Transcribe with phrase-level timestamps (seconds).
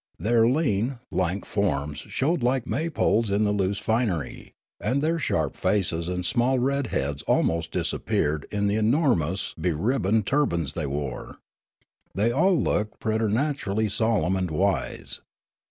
[0.17, 5.55] Their lean, lank forms showed like May poles in the loose finery; and their sharp
[5.55, 11.37] faces and small red heads almost disap peared in the enormous beribboned turbans they wore.
[12.15, 15.21] They all looked preternaturall}' solemn and wise.